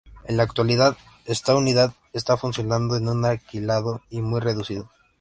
[0.23, 4.89] En la actualidad esta unidad está funcionando en un alquilado y muy reducido.